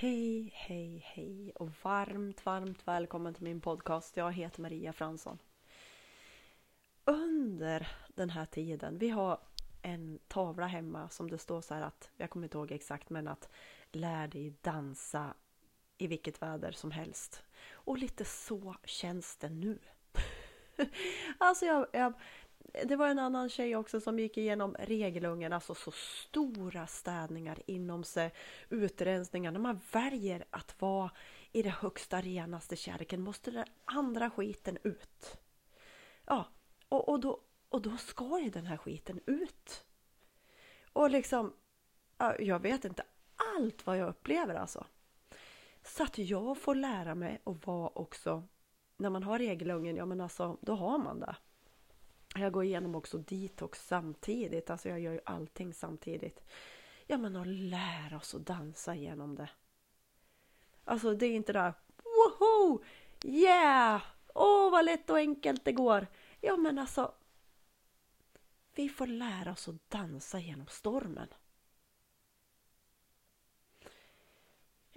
[0.00, 4.16] Hej, hej, hej och varmt, varmt välkommen till min podcast.
[4.16, 5.38] Jag heter Maria Fransson.
[7.04, 9.38] Under den här tiden, vi har
[9.82, 13.28] en tavla hemma som det står så här att, jag kommer inte ihåg exakt, men
[13.28, 13.48] att
[13.92, 15.34] lär dig dansa
[15.98, 17.42] i vilket väder som helst.
[17.72, 19.78] Och lite så känns det nu.
[21.38, 22.12] alltså jag, jag,
[22.84, 28.04] det var en annan tjej också som gick igenom regelungen, alltså så stora städningar inom
[28.04, 28.32] sig,
[28.68, 29.50] utrensningar.
[29.50, 31.10] När man väljer att vara
[31.52, 35.36] i det högsta, renaste kärleken måste den andra skiten ut.
[36.26, 36.44] Ja,
[36.88, 39.84] och, och, då, och då ska ju den här skiten ut.
[40.92, 41.52] Och liksom,
[42.38, 43.02] jag vet inte
[43.56, 44.86] allt vad jag upplever alltså.
[45.82, 48.42] Så att jag får lära mig att vara också,
[48.96, 51.36] när man har regelungen, ja men alltså, då har man det.
[52.34, 56.40] Jag går igenom också detox samtidigt, alltså jag gör ju allting samtidigt.
[57.06, 59.50] Ja men att lära oss att dansa genom det.
[60.84, 62.82] Alltså det är inte det där woho!
[63.24, 64.02] Yeah!
[64.34, 66.06] Åh oh, vad lätt och enkelt det går!
[66.40, 67.14] Ja men alltså
[68.74, 71.28] vi får lära oss att dansa genom stormen.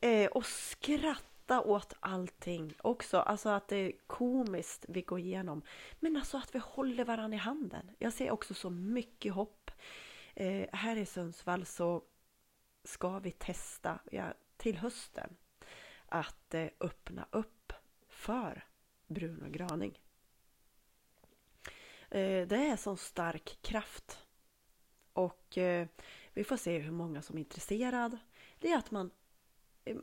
[0.00, 3.18] Eh, och skratta skratta åt allting också.
[3.18, 5.62] Alltså att det är komiskt vi går igenom.
[6.00, 7.90] Men alltså att vi håller varandra i handen.
[7.98, 9.70] Jag ser också så mycket hopp.
[10.34, 12.02] Eh, här i Sundsvall så
[12.84, 15.36] ska vi testa ja, till hösten
[16.06, 17.72] att eh, öppna upp
[18.08, 18.64] för
[19.06, 19.98] Bruno graning.
[22.10, 24.18] Eh, det är sån stark kraft.
[25.12, 25.88] Och eh,
[26.34, 28.18] vi får se hur många som är intresserade.
[28.60, 29.10] Det är att man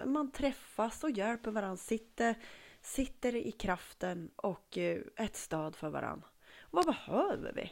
[0.06, 2.36] man träffas och hjälper varandra, sitter,
[2.82, 6.28] sitter i kraften och eh, ett stöd för varandra.
[6.72, 7.72] Vad behöver vi?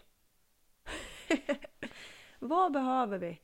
[2.40, 3.42] Vad behöver vi?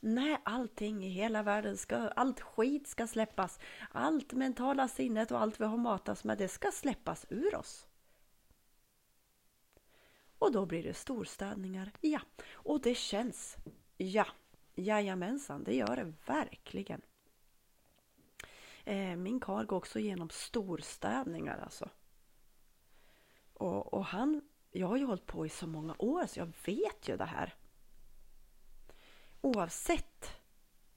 [0.00, 3.58] Nej, allting i hela världen ska, allt skit ska släppas.
[3.90, 7.86] Allt mentala sinnet och allt vi har matats med, det ska släppas ur oss.
[10.38, 12.20] Och då blir det storstädningar, ja.
[12.52, 13.56] Och det känns,
[13.96, 14.26] ja.
[14.74, 17.00] Jajamensan, det gör det verkligen.
[18.88, 21.88] Eh, min karl går också igenom storstädningar alltså.
[23.54, 27.08] Och, och han, jag har ju hållit på i så många år så jag vet
[27.08, 27.54] ju det här.
[29.40, 30.40] Oavsett,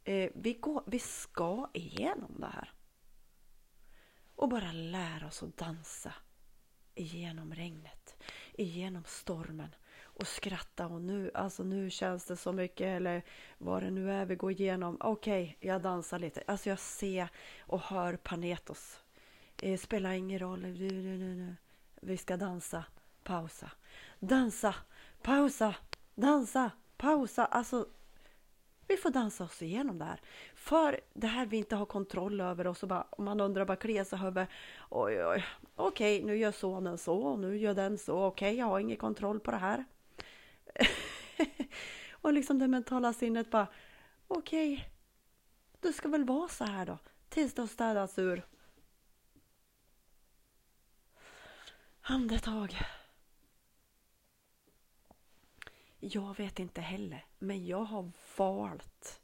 [0.03, 2.73] eh, vi, går, vi ska igenom det här.
[4.35, 6.13] Och bara lära oss att dansa
[6.95, 8.23] igenom regnet,
[8.53, 9.75] igenom stormen
[10.21, 13.23] och skratta och nu, alltså nu känns det så mycket eller
[13.57, 14.97] vad det nu är vi går igenom.
[14.99, 16.43] Okej, okay, jag dansar lite.
[16.47, 18.99] Alltså jag ser och hör Panetos.
[19.61, 20.65] Eh, spelar ingen roll.
[22.01, 22.83] Vi ska dansa,
[23.23, 23.71] pausa.
[24.19, 24.75] Dansa,
[25.21, 25.75] pausa,
[26.15, 27.45] dansa, pausa.
[27.45, 27.85] Alltså
[28.87, 30.21] vi får dansa oss igenom det här.
[30.55, 34.03] För det här vi inte har kontroll över och så bara, man undrar bara kliar
[34.03, 34.47] sig över.
[34.89, 35.45] Oj, oj,
[35.75, 38.23] okej, nu gör sonen så och nu gör den så.
[38.23, 39.85] Okej, jag har ingen kontroll på det här.
[42.11, 43.67] och liksom det mentala sinnet bara,
[44.27, 44.85] okej, okay,
[45.79, 46.97] det ska väl vara så här då,
[47.29, 48.45] tills det har städats ur.
[52.01, 52.77] Andetag.
[55.99, 59.21] Jag vet inte heller, men jag har valt.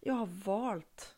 [0.00, 1.16] Jag har valt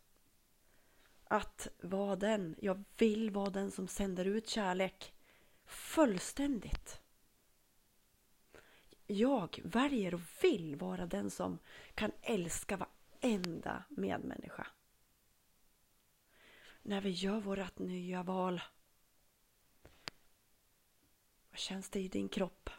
[1.25, 2.57] att vara den.
[2.61, 5.15] Jag vill vara den som sänder ut kärlek
[5.65, 7.02] fullständigt
[9.15, 11.59] jag väljer och vill vara den som
[11.95, 14.67] kan älska varenda medmänniska.
[16.83, 18.61] När vi gör vårt nya val.
[21.50, 22.71] Vad känns det i din kropp?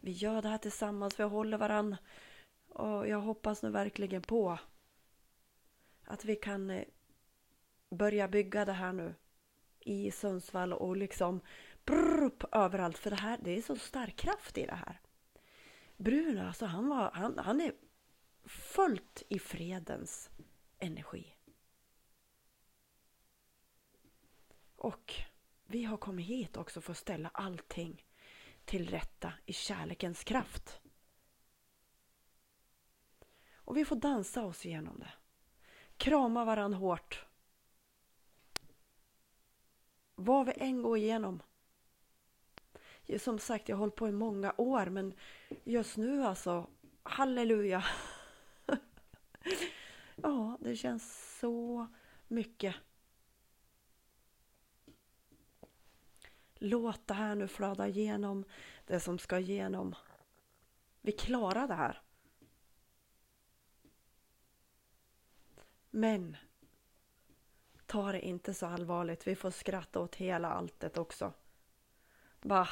[0.00, 1.96] Vi gör det här tillsammans, vi håller varann.
[2.68, 4.58] Och jag hoppas nu verkligen på
[6.04, 6.84] att vi kan eh,
[7.90, 9.14] börja bygga det här nu
[9.80, 11.40] i Sundsvall och liksom
[11.90, 12.98] brrp, överallt.
[12.98, 15.00] För det här, det är så stark kraft i det här.
[15.96, 17.74] Bruno, alltså han, var, han, han är
[18.44, 20.30] fullt i fredens
[20.78, 21.34] energi.
[24.76, 25.14] Och
[25.66, 28.04] vi har kommit hit också för att ställa allting
[28.64, 30.80] till rätta i kärlekens kraft.
[33.54, 35.12] Och vi får dansa oss igenom det.
[35.96, 37.26] Krama varann hårt.
[40.14, 41.42] Vad vi än går igenom
[43.18, 45.14] som sagt, jag har hållit på i många år men
[45.64, 46.66] just nu alltså,
[47.02, 47.84] halleluja!
[50.16, 51.86] ja, det känns så
[52.28, 52.74] mycket.
[56.54, 58.44] Låt det här nu flöda igenom
[58.86, 59.94] det som ska igenom.
[61.00, 62.02] Vi klarar det här.
[65.90, 66.36] Men
[67.86, 69.26] ta det inte så allvarligt.
[69.26, 71.32] Vi får skratta åt hela alltet också.
[72.40, 72.68] Bah,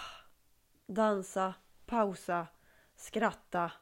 [0.89, 1.55] dansa,
[1.87, 2.47] pausa,
[2.97, 3.73] skratta.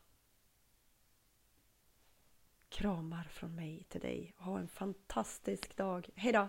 [2.69, 4.35] Kramar från mig till dig.
[4.39, 6.09] Ha en fantastisk dag.
[6.15, 6.49] Hejdå!